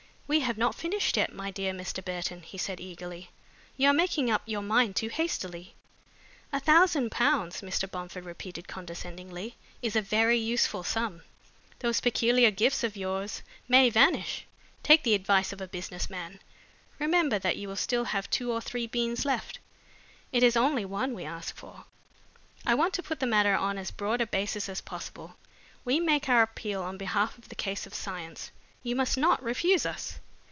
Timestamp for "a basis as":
24.21-24.79